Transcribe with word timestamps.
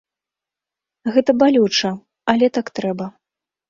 Гэта 1.19 1.37
балюча, 1.43 1.95
але 2.37 2.53
так 2.61 2.77
трэба. 2.79 3.05